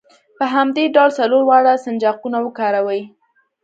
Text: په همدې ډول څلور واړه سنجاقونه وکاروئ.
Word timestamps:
په 0.37 0.45
همدې 0.53 0.83
ډول 0.95 1.09
څلور 1.19 1.43
واړه 1.45 1.73
سنجاقونه 1.85 2.37
وکاروئ. 2.43 3.01